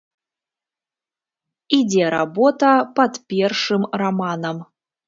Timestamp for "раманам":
4.05-4.57